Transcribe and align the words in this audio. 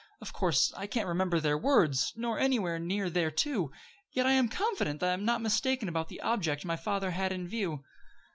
Of 0.19 0.33
course, 0.33 0.73
I 0.75 0.87
can't 0.87 1.07
remember 1.09 1.39
their 1.39 1.59
words, 1.59 2.11
nor 2.15 2.39
anywhere 2.39 2.79
near 2.79 3.07
thereto; 3.07 3.69
yet 4.13 4.25
I 4.25 4.31
am 4.31 4.49
confident 4.49 4.99
that 4.99 5.11
I 5.11 5.13
am 5.13 5.25
not 5.25 5.41
mistaken 5.43 5.87
about 5.87 6.09
the 6.09 6.21
object 6.21 6.65
my 6.65 6.75
father 6.75 7.11
had 7.11 7.31
in 7.31 7.47
view. 7.47 7.83